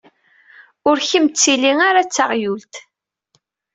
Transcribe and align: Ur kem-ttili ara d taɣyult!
Ur 0.89 0.97
kem-ttili 1.09 1.73
ara 1.89 2.07
d 2.07 2.09
taɣyult! 2.11 2.73